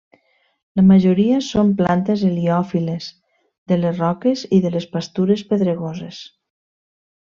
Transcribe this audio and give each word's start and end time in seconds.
La 0.79 0.83
majoria 0.91 1.41
són 1.47 1.67
plantes 1.81 2.23
heliòfiles 2.29 3.09
de 3.73 3.77
les 3.83 4.01
roques 4.05 4.45
i 4.59 4.63
de 4.65 4.73
les 4.77 4.89
pastures 4.97 5.45
pedregoses. 5.53 6.23